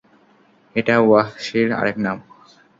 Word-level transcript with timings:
এটা 0.75 0.95
ওয়াহ্শীর 1.01 1.67
আরেক 1.79 1.97
নাম। 2.05 2.17